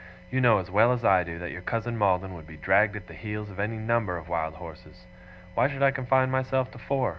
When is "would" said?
2.33-2.47